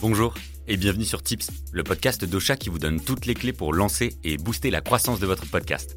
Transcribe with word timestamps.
Bonjour 0.00 0.32
et 0.66 0.78
bienvenue 0.78 1.04
sur 1.04 1.22
Tips, 1.22 1.50
le 1.72 1.82
podcast 1.82 2.24
d'Ocha 2.24 2.56
qui 2.56 2.70
vous 2.70 2.78
donne 2.78 3.02
toutes 3.02 3.26
les 3.26 3.34
clés 3.34 3.52
pour 3.52 3.74
lancer 3.74 4.16
et 4.24 4.38
booster 4.38 4.70
la 4.70 4.80
croissance 4.80 5.20
de 5.20 5.26
votre 5.26 5.44
podcast. 5.44 5.94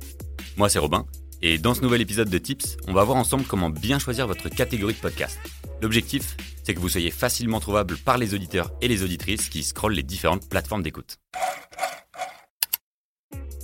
Moi 0.57 0.67
c'est 0.67 0.79
Robin 0.79 1.05
et 1.41 1.57
dans 1.57 1.73
ce 1.73 1.79
nouvel 1.79 2.01
épisode 2.01 2.29
de 2.29 2.37
Tips, 2.37 2.75
on 2.89 2.93
va 2.93 3.05
voir 3.05 3.17
ensemble 3.17 3.45
comment 3.45 3.69
bien 3.69 3.99
choisir 3.99 4.27
votre 4.27 4.49
catégorie 4.49 4.93
de 4.93 4.99
podcast. 4.99 5.39
L'objectif, 5.81 6.35
c'est 6.65 6.73
que 6.73 6.81
vous 6.81 6.89
soyez 6.89 7.11
facilement 7.11 7.61
trouvable 7.61 7.95
par 7.97 8.17
les 8.17 8.33
auditeurs 8.33 8.73
et 8.81 8.89
les 8.89 9.03
auditrices 9.03 9.47
qui 9.47 9.63
scrollent 9.63 9.93
les 9.93 10.03
différentes 10.03 10.49
plateformes 10.49 10.83
d'écoute. 10.83 11.19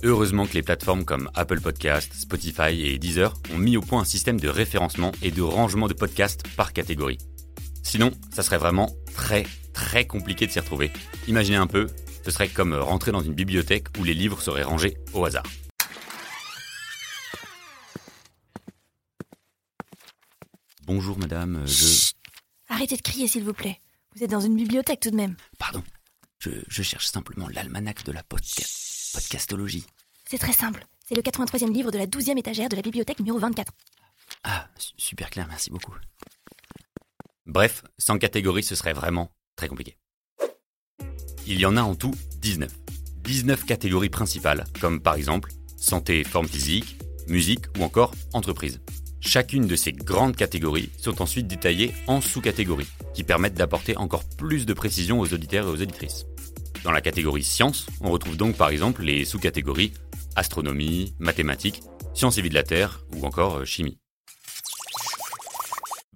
Heureusement 0.02 0.46
que 0.46 0.54
les 0.54 0.62
plateformes 0.62 1.04
comme 1.04 1.30
Apple 1.34 1.60
Podcast, 1.60 2.14
Spotify 2.14 2.80
et 2.80 2.98
Deezer 2.98 3.34
ont 3.52 3.58
mis 3.58 3.76
au 3.76 3.82
point 3.82 4.00
un 4.00 4.06
système 4.06 4.40
de 4.40 4.48
référencement 4.48 5.12
et 5.20 5.30
de 5.32 5.42
rangement 5.42 5.86
de 5.86 5.92
podcasts 5.92 6.48
par 6.56 6.72
catégorie. 6.72 7.18
Sinon, 7.82 8.10
ça 8.32 8.42
serait 8.42 8.56
vraiment 8.56 8.90
très 9.14 9.44
très 9.80 10.06
compliqué 10.06 10.46
de 10.46 10.52
s'y 10.52 10.60
retrouver. 10.60 10.90
Imaginez 11.26 11.56
un 11.56 11.66
peu, 11.66 11.86
ce 12.24 12.30
serait 12.30 12.48
comme 12.48 12.74
rentrer 12.74 13.12
dans 13.12 13.22
une 13.22 13.32
bibliothèque 13.34 13.86
où 13.98 14.04
les 14.04 14.14
livres 14.14 14.40
seraient 14.42 14.62
rangés 14.62 14.96
au 15.14 15.24
hasard. 15.24 15.44
Bonjour 20.86 21.18
madame, 21.18 21.66
je... 21.66 22.12
Arrêtez 22.68 22.96
de 22.96 23.02
crier 23.02 23.28
s'il 23.28 23.44
vous 23.44 23.52
plaît. 23.52 23.78
Vous 24.16 24.24
êtes 24.24 24.30
dans 24.30 24.40
une 24.40 24.56
bibliothèque 24.56 25.00
tout 25.00 25.10
de 25.10 25.16
même. 25.16 25.36
Pardon, 25.58 25.82
je, 26.38 26.50
je 26.68 26.82
cherche 26.82 27.06
simplement 27.06 27.48
l'almanach 27.48 28.02
de 28.04 28.12
la 28.12 28.22
podcast, 28.22 29.12
podcastologie. 29.14 29.84
C'est 30.28 30.38
très 30.38 30.52
simple. 30.52 30.84
C'est 31.06 31.14
le 31.14 31.22
83e 31.22 31.72
livre 31.72 31.90
de 31.90 31.98
la 31.98 32.06
12e 32.06 32.38
étagère 32.38 32.68
de 32.68 32.76
la 32.76 32.82
bibliothèque 32.82 33.18
numéro 33.18 33.38
24. 33.38 33.72
Ah, 34.44 34.68
su- 34.78 34.92
super 34.96 35.30
clair, 35.30 35.46
merci 35.48 35.70
beaucoup. 35.70 35.94
Bref, 37.46 37.82
sans 37.98 38.18
catégorie, 38.18 38.62
ce 38.62 38.74
serait 38.74 38.92
vraiment 38.92 39.32
compliqué. 39.68 39.96
Il 41.46 41.58
y 41.58 41.66
en 41.66 41.76
a 41.76 41.82
en 41.82 41.94
tout 41.94 42.14
19. 42.40 42.70
19 43.24 43.64
catégories 43.64 44.08
principales, 44.08 44.64
comme 44.80 45.00
par 45.00 45.14
exemple 45.14 45.50
santé, 45.76 46.24
forme 46.24 46.46
physique, 46.46 46.96
musique 47.28 47.66
ou 47.78 47.84
encore 47.84 48.12
entreprise. 48.32 48.80
Chacune 49.20 49.66
de 49.66 49.76
ces 49.76 49.92
grandes 49.92 50.36
catégories 50.36 50.90
sont 50.96 51.20
ensuite 51.20 51.46
détaillées 51.46 51.92
en 52.06 52.20
sous-catégories, 52.20 52.88
qui 53.14 53.22
permettent 53.22 53.54
d'apporter 53.54 53.96
encore 53.96 54.24
plus 54.38 54.66
de 54.66 54.72
précision 54.72 55.20
aux 55.20 55.32
auditeurs 55.32 55.66
et 55.66 55.70
aux 55.70 55.82
auditrices. 55.82 56.26
Dans 56.84 56.92
la 56.92 57.02
catégorie 57.02 57.42
sciences, 57.42 57.86
on 58.00 58.10
retrouve 58.10 58.36
donc 58.36 58.56
par 58.56 58.70
exemple 58.70 59.02
les 59.02 59.24
sous-catégories 59.24 59.92
astronomie, 60.36 61.14
mathématiques, 61.18 61.82
sciences 62.14 62.38
et 62.38 62.42
vie 62.42 62.48
de 62.48 62.54
la 62.54 62.62
Terre 62.62 63.04
ou 63.14 63.26
encore 63.26 63.58
euh, 63.58 63.64
chimie. 63.64 63.99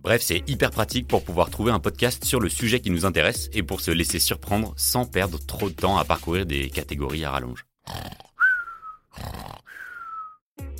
Bref, 0.04 0.20
c'est 0.20 0.46
hyper 0.46 0.70
pratique 0.70 1.08
pour 1.08 1.24
pouvoir 1.24 1.48
trouver 1.48 1.72
un 1.72 1.80
podcast 1.80 2.26
sur 2.26 2.38
le 2.38 2.50
sujet 2.50 2.80
qui 2.80 2.90
nous 2.90 3.06
intéresse 3.06 3.48
et 3.54 3.62
pour 3.62 3.80
se 3.80 3.90
laisser 3.90 4.18
surprendre 4.18 4.74
sans 4.76 5.06
perdre 5.06 5.38
trop 5.38 5.70
de 5.70 5.74
temps 5.74 5.96
à 5.96 6.04
parcourir 6.04 6.44
des 6.44 6.68
catégories 6.68 7.24
à 7.24 7.30
rallonge. 7.30 7.64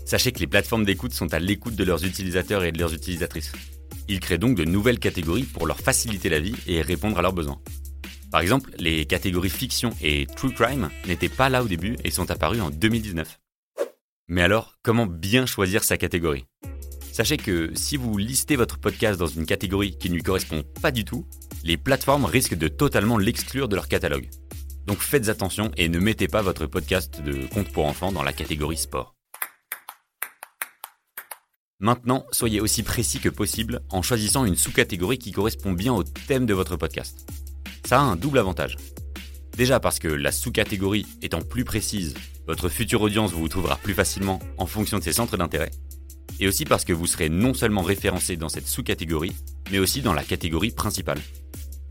Sachez 0.04 0.30
que 0.30 0.40
les 0.40 0.46
plateformes 0.46 0.84
d'écoute 0.84 1.14
sont 1.14 1.32
à 1.32 1.38
l'écoute 1.38 1.74
de 1.74 1.84
leurs 1.84 2.04
utilisateurs 2.04 2.64
et 2.64 2.72
de 2.72 2.78
leurs 2.78 2.92
utilisatrices. 2.92 3.52
Ils 4.08 4.20
créent 4.20 4.36
donc 4.36 4.58
de 4.58 4.64
nouvelles 4.64 4.98
catégories 4.98 5.44
pour 5.44 5.66
leur 5.66 5.80
faciliter 5.80 6.28
la 6.28 6.38
vie 6.38 6.56
et 6.66 6.82
répondre 6.82 7.18
à 7.18 7.22
leurs 7.22 7.32
besoins. 7.32 7.62
Par 8.30 8.42
exemple, 8.42 8.72
les 8.78 9.06
catégories 9.06 9.48
fiction 9.48 9.94
et 10.02 10.26
true 10.36 10.52
crime 10.52 10.90
n'étaient 11.06 11.30
pas 11.30 11.48
là 11.48 11.62
au 11.62 11.66
début 11.66 11.96
et 12.04 12.10
sont 12.10 12.30
apparues 12.30 12.60
en 12.60 12.68
2019. 12.68 13.40
Mais 14.28 14.42
alors, 14.42 14.74
comment 14.82 15.06
bien 15.06 15.46
choisir 15.46 15.82
sa 15.82 15.96
catégorie? 15.96 16.44
Sachez 17.14 17.36
que 17.36 17.70
si 17.76 17.96
vous 17.96 18.18
listez 18.18 18.56
votre 18.56 18.76
podcast 18.76 19.20
dans 19.20 19.28
une 19.28 19.46
catégorie 19.46 19.96
qui 19.96 20.10
ne 20.10 20.16
lui 20.16 20.22
correspond 20.24 20.64
pas 20.82 20.90
du 20.90 21.04
tout, 21.04 21.24
les 21.62 21.76
plateformes 21.76 22.24
risquent 22.24 22.56
de 22.56 22.66
totalement 22.66 23.18
l'exclure 23.18 23.68
de 23.68 23.76
leur 23.76 23.86
catalogue. 23.86 24.28
Donc 24.86 24.98
faites 24.98 25.28
attention 25.28 25.70
et 25.76 25.88
ne 25.88 26.00
mettez 26.00 26.26
pas 26.26 26.42
votre 26.42 26.66
podcast 26.66 27.22
de 27.22 27.46
compte 27.46 27.68
pour 27.68 27.86
enfants 27.86 28.10
dans 28.10 28.24
la 28.24 28.32
catégorie 28.32 28.76
sport. 28.76 29.14
Maintenant, 31.78 32.26
soyez 32.32 32.60
aussi 32.60 32.82
précis 32.82 33.20
que 33.20 33.28
possible 33.28 33.82
en 33.90 34.02
choisissant 34.02 34.44
une 34.44 34.56
sous-catégorie 34.56 35.18
qui 35.18 35.30
correspond 35.30 35.70
bien 35.70 35.94
au 35.94 36.02
thème 36.02 36.46
de 36.46 36.54
votre 36.54 36.76
podcast. 36.76 37.30
Ça 37.86 38.00
a 38.00 38.02
un 38.02 38.16
double 38.16 38.40
avantage. 38.40 38.76
Déjà 39.56 39.78
parce 39.78 40.00
que 40.00 40.08
la 40.08 40.32
sous-catégorie 40.32 41.06
étant 41.22 41.42
plus 41.42 41.62
précise, 41.62 42.14
votre 42.48 42.68
future 42.68 43.02
audience 43.02 43.30
vous 43.30 43.48
trouvera 43.48 43.76
plus 43.76 43.94
facilement 43.94 44.40
en 44.58 44.66
fonction 44.66 44.98
de 44.98 45.04
ses 45.04 45.12
centres 45.12 45.36
d'intérêt 45.36 45.70
et 46.40 46.48
aussi 46.48 46.64
parce 46.64 46.84
que 46.84 46.92
vous 46.92 47.06
serez 47.06 47.28
non 47.28 47.54
seulement 47.54 47.82
référencé 47.82 48.36
dans 48.36 48.48
cette 48.48 48.66
sous-catégorie, 48.66 49.34
mais 49.70 49.78
aussi 49.78 50.02
dans 50.02 50.12
la 50.12 50.24
catégorie 50.24 50.70
principale. 50.70 51.20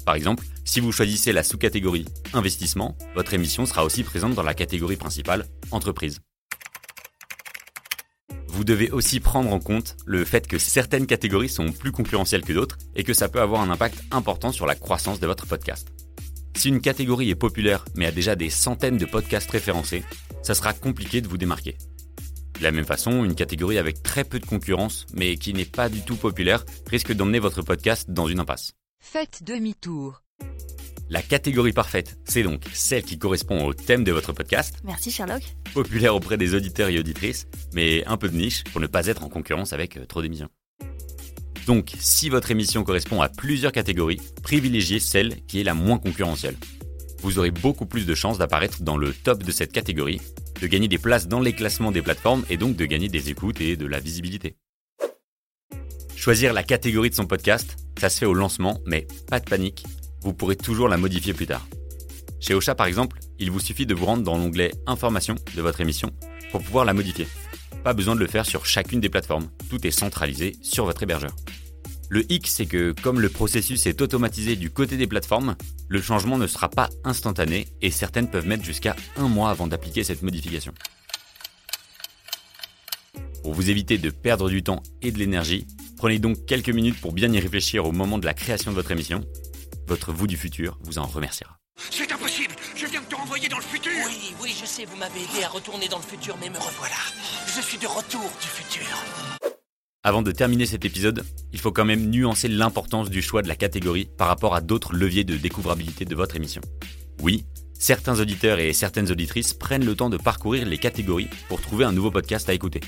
Par 0.06 0.16
exemple, 0.16 0.44
si 0.66 0.80
vous 0.80 0.92
choisissez 0.92 1.32
la 1.32 1.44
sous-catégorie 1.44 2.06
investissement, 2.34 2.98
votre 3.16 3.34
émission 3.34 3.66
sera 3.66 3.86
aussi 3.86 4.04
présente 4.04 4.36
dans 4.36 4.44
la 4.44 4.54
catégorie 4.54 4.98
principale 4.98 5.46
entreprise. 5.72 6.20
Vous 8.48 8.64
devez 8.64 8.92
aussi 8.92 9.20
prendre 9.20 9.52
en 9.52 9.60
compte 9.60 9.98
le 10.06 10.24
fait 10.26 10.46
que 10.46 10.60
certaines 10.60 11.08
catégories 11.08 11.50
sont 11.50 11.72
plus 11.72 11.92
concurrentielles 11.92 12.44
que 12.44 12.54
d'autres 12.54 12.78
et 12.96 13.04
que 13.04 13.14
ça 13.14 13.28
peut 13.28 13.42
avoir 13.42 13.62
un 13.62 13.70
impact 13.70 14.04
important 14.12 14.52
sur 14.52 14.68
la 14.68 14.76
croissance 14.76 15.20
de 15.20 15.26
votre 15.26 15.48
podcast. 15.48 15.88
Si 16.56 16.70
une 16.70 16.82
catégorie 16.82 17.32
est 17.32 17.36
populaire 17.36 17.84
mais 17.96 18.06
a 18.06 18.12
déjà 18.12 18.36
des 18.36 18.52
centaines 18.52 18.98
de 18.98 19.06
podcasts 19.06 19.50
référencés, 19.50 20.04
ça 20.44 20.54
sera 20.54 20.74
compliqué 20.74 21.20
de 21.20 21.28
vous 21.28 21.38
démarquer. 21.38 21.78
De 22.60 22.64
la 22.64 22.72
même 22.72 22.86
façon, 22.86 23.24
une 23.24 23.36
catégorie 23.36 23.78
avec 23.78 24.04
très 24.04 24.24
peu 24.24 24.40
de 24.40 24.46
concurrence, 24.46 25.06
mais 25.14 25.38
qui 25.38 25.54
n'est 25.54 25.66
pas 25.66 25.90
du 25.90 26.02
tout 26.02 26.16
populaire, 26.16 26.66
risque 26.88 27.14
d'emmener 27.14 27.40
votre 27.40 27.62
podcast 27.62 28.10
dans 28.10 28.28
une 28.28 28.40
impasse. 28.40 28.74
Faites 29.00 29.44
demi-tour. 29.44 30.22
La 31.10 31.22
catégorie 31.22 31.74
parfaite, 31.74 32.18
c'est 32.24 32.44
donc 32.44 32.64
celle 32.74 33.04
qui 33.04 33.18
correspond 33.20 33.66
au 33.66 33.74
thème 33.74 34.04
de 34.04 34.12
votre 34.12 34.34
podcast, 34.34 34.78
Merci 34.84 35.12
Sherlock. 35.12 35.44
populaire 35.74 36.16
auprès 36.16 36.38
des 36.38 36.56
auditeurs 36.56 36.90
et 36.90 36.98
auditrices, 36.98 37.46
mais 37.74 38.06
un 38.06 38.18
peu 38.18 38.30
de 38.30 38.36
niche 38.38 38.64
pour 38.72 38.80
ne 38.82 38.88
pas 38.88 39.08
être 39.08 39.24
en 39.24 39.30
concurrence 39.30 39.74
avec 39.74 39.98
euh, 39.98 40.06
trop 40.06 40.22
d'émissions. 40.22 40.50
Donc, 41.68 41.94
si 42.00 42.30
votre 42.30 42.52
émission 42.52 42.84
correspond 42.84 43.22
à 43.22 43.30
plusieurs 43.30 43.72
catégories, 43.72 44.20
privilégiez 44.42 45.00
celle 45.00 45.46
qui 45.46 45.60
est 45.60 45.64
la 45.64 45.74
moins 45.74 45.98
concurrentielle. 45.98 46.56
Vous 47.22 47.40
aurez 47.40 47.52
beaucoup 47.52 47.86
plus 47.86 48.06
de 48.06 48.16
chances 48.16 48.38
d'apparaître 48.38 48.82
dans 48.84 48.98
le 48.98 49.14
top 49.14 49.44
de 49.44 49.52
cette 49.52 49.72
catégorie, 49.72 50.20
de 50.62 50.68
gagner 50.68 50.88
des 50.88 50.98
places 50.98 51.28
dans 51.28 51.40
les 51.40 51.54
classements 51.54 51.92
des 51.92 52.02
plateformes 52.02 52.46
et 52.50 52.58
donc 52.58 52.76
de 52.76 52.86
gagner 52.86 53.10
des 53.10 53.30
écoutes 53.30 53.62
et 53.62 53.76
de 53.76 53.86
la 53.86 54.00
visibilité. 54.00 54.56
Choisir 56.16 56.54
la 56.54 56.64
catégorie 56.64 57.10
de 57.10 57.16
son 57.16 57.26
podcast, 57.26 57.76
ça 58.00 58.10
se 58.10 58.20
fait 58.20 58.26
au 58.26 58.34
lancement, 58.34 58.80
mais 58.86 59.08
pas 59.30 59.40
de 59.40 59.50
panique, 59.50 59.84
vous 60.22 60.34
pourrez 60.34 60.56
toujours 60.56 60.88
la 60.88 60.98
modifier 60.98 61.34
plus 61.34 61.48
tard. 61.48 61.68
Chez 62.40 62.54
Ocha 62.54 62.76
par 62.76 62.88
exemple, 62.88 63.20
il 63.40 63.52
vous 63.52 63.60
suffit 63.60 63.86
de 63.86 63.94
vous 63.94 64.06
rendre 64.06 64.24
dans 64.24 64.38
l'onglet 64.38 64.72
Informations 64.88 65.36
de 65.56 65.62
votre 65.62 65.82
émission 65.82 66.12
pour 66.52 66.62
pouvoir 66.62 66.86
la 66.86 66.94
modifier. 66.94 67.28
Pas 67.84 67.94
besoin 67.94 68.16
de 68.16 68.20
le 68.22 68.28
faire 68.28 68.46
sur 68.46 68.66
chacune 68.66 69.02
des 69.02 69.10
plateformes, 69.10 69.50
tout 69.70 69.86
est 69.86 69.92
centralisé 69.92 70.56
sur 70.62 70.86
votre 70.86 71.04
hébergeur. 71.04 71.36
Le 72.10 72.32
hic, 72.32 72.48
c'est 72.48 72.66
que 72.66 72.94
comme 73.02 73.20
le 73.20 73.30
processus 73.30 73.86
est 73.88 74.02
automatisé 74.02 74.56
du 74.56 74.70
côté 74.70 74.98
des 74.98 75.08
plateformes, 75.08 75.56
le 75.88 76.02
changement 76.02 76.38
ne 76.38 76.48
sera 76.48 76.70
pas 76.70 76.90
instantané 77.04 77.68
et 77.82 77.92
certaines 77.92 78.30
peuvent 78.30 78.48
mettre 78.48 78.64
jusqu'à 78.64 78.96
un 79.16 79.28
mois 79.28 79.50
avant 79.50 79.68
d'appliquer 79.68 80.04
cette 80.04 80.22
modification. 80.22 80.74
Pour 83.42 83.54
vous 83.54 83.70
éviter 83.70 83.98
de 83.98 84.10
perdre 84.10 84.50
du 84.50 84.64
temps 84.64 84.82
et 85.02 85.12
de 85.12 85.18
l'énergie, 85.18 85.68
prenez 85.98 86.20
donc 86.20 86.46
quelques 86.46 86.70
minutes 86.70 87.00
pour 87.02 87.12
bien 87.14 87.32
y 87.32 87.40
réfléchir 87.40 87.86
au 87.86 87.92
moment 87.92 88.18
de 88.18 88.26
la 88.26 88.34
création 88.34 88.72
de 88.72 88.76
votre 88.76 88.92
émission. 88.92 89.22
Votre 89.88 90.14
vous 90.14 90.28
du 90.28 90.38
futur 90.38 90.78
vous 90.82 90.98
en 90.98 91.06
remerciera. 91.06 91.58
C'est 91.90 92.12
impossible 92.12 92.56
Je 92.76 92.86
viens 92.86 93.02
de 93.02 93.08
te 93.08 93.16
renvoyer 93.16 93.50
dans 93.50 93.58
le 93.58 93.64
futur 93.64 93.92
Oui, 94.06 94.34
oui, 94.42 94.56
je 94.60 94.66
sais, 94.66 94.86
vous 94.86 94.96
m'avez 94.96 95.20
aidé 95.20 95.44
à 95.44 95.50
retourner 95.50 95.88
dans 95.88 95.98
le 95.98 96.04
futur, 96.04 96.38
mais 96.40 96.50
me 96.50 96.58
revoilà. 96.58 96.96
Je 97.48 97.62
suis 97.62 97.78
de 97.78 97.88
retour 97.88 98.32
du 98.42 98.48
futur. 98.48 98.86
Avant 100.06 100.22
de 100.22 100.34
terminer 100.34 100.66
cet 100.66 100.84
épisode, 100.84 101.24
il 101.54 101.60
faut 101.62 101.72
quand 101.72 101.86
même 101.86 102.10
nuancer 102.10 102.50
l'importance 102.50 103.10
du 103.10 103.22
choix 103.22 103.42
de 103.42 103.48
la 103.48 103.56
catégorie 103.56 104.10
par 104.18 104.28
rapport 104.28 104.54
à 104.54 104.60
d'autres 104.60 104.94
leviers 104.94 105.24
de 105.24 105.38
découvrabilité 105.38 106.04
de 106.04 106.14
votre 106.14 106.36
émission. 106.36 106.62
Oui, 107.22 107.46
certains 107.74 108.20
auditeurs 108.20 108.60
et 108.60 108.74
certaines 108.74 109.10
auditrices 109.10 109.54
prennent 109.54 109.86
le 109.86 109.96
temps 109.96 110.10
de 110.10 110.18
parcourir 110.18 110.66
les 110.66 110.78
catégories 110.78 111.30
pour 111.48 111.62
trouver 111.62 111.86
un 111.86 111.94
nouveau 111.94 112.12
podcast 112.12 112.50
à 112.50 112.54
écouter. 112.54 112.82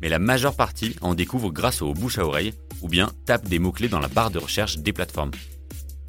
Mais 0.00 0.08
la 0.08 0.20
majeure 0.20 0.54
partie 0.54 0.94
en 1.00 1.16
découvre 1.16 1.50
grâce 1.50 1.82
au 1.82 1.92
bouche 1.92 2.18
à 2.18 2.24
oreille 2.24 2.54
ou 2.82 2.88
bien 2.88 3.10
tape 3.26 3.48
des 3.48 3.58
mots-clés 3.58 3.88
dans 3.88 3.98
la 3.98 4.06
barre 4.06 4.30
de 4.30 4.38
recherche 4.38 4.78
des 4.78 4.92
plateformes. 4.92 5.32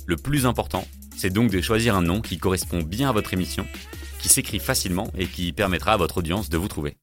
Le 0.05 0.15
plus 0.15 0.45
important, 0.45 0.87
c'est 1.17 1.33
donc 1.33 1.49
de 1.49 1.59
choisir 1.59 1.95
un 1.95 2.03
nom 2.03 2.21
qui 2.21 2.37
correspond 2.37 2.83
bien 2.83 3.09
à 3.09 3.13
votre 3.13 3.33
émission, 3.33 3.65
qui 4.19 4.29
s'écrit 4.29 4.59
facilement 4.59 5.11
et 5.17 5.25
qui 5.25 5.53
permettra 5.53 5.93
à 5.93 5.97
votre 5.97 6.19
audience 6.19 6.49
de 6.49 6.57
vous 6.57 6.67
trouver. 6.67 6.97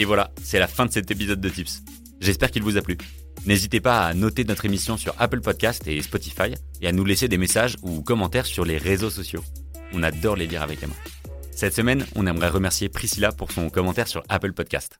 Et 0.00 0.06
voilà, 0.06 0.30
c'est 0.42 0.58
la 0.58 0.66
fin 0.66 0.86
de 0.86 0.90
cet 0.90 1.10
épisode 1.10 1.42
de 1.42 1.48
Tips. 1.50 1.82
J'espère 2.20 2.50
qu'il 2.50 2.62
vous 2.62 2.78
a 2.78 2.80
plu. 2.80 2.96
N'hésitez 3.44 3.82
pas 3.82 4.06
à 4.06 4.14
noter 4.14 4.44
notre 4.44 4.64
émission 4.64 4.96
sur 4.96 5.14
Apple 5.18 5.42
Podcast 5.42 5.86
et 5.86 6.00
Spotify 6.00 6.54
et 6.80 6.88
à 6.88 6.92
nous 6.92 7.04
laisser 7.04 7.28
des 7.28 7.36
messages 7.36 7.76
ou 7.82 8.00
commentaires 8.00 8.46
sur 8.46 8.64
les 8.64 8.78
réseaux 8.78 9.10
sociaux. 9.10 9.44
On 9.92 10.02
adore 10.02 10.36
les 10.36 10.46
lire 10.46 10.62
avec 10.62 10.82
Emma. 10.82 10.94
Cette 11.52 11.74
semaine, 11.74 12.06
on 12.16 12.26
aimerait 12.26 12.48
remercier 12.48 12.88
Priscilla 12.88 13.30
pour 13.30 13.52
son 13.52 13.68
commentaire 13.68 14.08
sur 14.08 14.22
Apple 14.30 14.54
Podcast. 14.54 14.98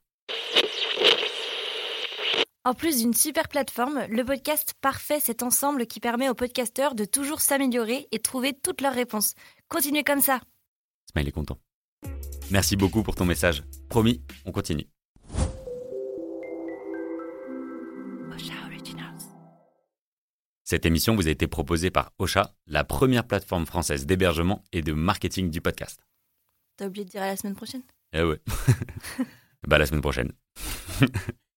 En 2.67 2.75
plus 2.75 2.99
d'une 2.99 3.15
super 3.15 3.49
plateforme, 3.49 4.05
le 4.07 4.23
podcast 4.23 4.75
Parfait, 4.83 5.19
c'est 5.19 5.43
ensemble 5.43 5.87
qui 5.87 6.01
permet 6.01 6.29
aux 6.29 6.35
podcasteurs 6.35 6.95
de 6.95 7.07
toujours 7.07 7.41
s'améliorer 7.41 8.07
et 8.13 8.19
trouver 8.19 8.53
toutes 8.53 8.83
leurs 8.83 8.93
réponses. 8.93 9.33
Continuez 9.69 10.05
comme 10.05 10.21
ça. 10.21 10.41
Smile 11.11 11.29
est 11.29 11.33
content. 11.33 11.57
Merci 12.51 12.77
beaucoup 12.77 13.03
pour 13.03 13.15
ton 13.15 13.25
message. 13.25 13.63
Promis, 13.89 14.23
on 14.45 14.53
continue. 14.53 14.87
Cette 20.65 20.87
émission 20.87 21.17
vous 21.17 21.27
a 21.27 21.33
été 21.33 21.49
proposée 21.49 21.91
par 21.91 22.13
Ocha, 22.19 22.55
la 22.69 22.85
première 22.85 23.27
plateforme 23.27 23.67
française 23.67 24.07
d'hébergement 24.07 24.63
et 24.71 24.83
de 24.83 24.93
marketing 24.93 25.51
du 25.51 25.61
podcast. 25.61 26.01
T'as 26.77 26.87
oublié 26.87 27.05
de 27.05 27.11
dire 27.11 27.23
à 27.23 27.27
la 27.27 27.37
semaine 27.37 27.57
prochaine? 27.57 27.83
Eh 28.13 28.23
ouais. 28.23 28.41
bah 29.67 29.79
la 29.79 29.87
semaine 29.87 30.01
prochaine. 30.01 30.31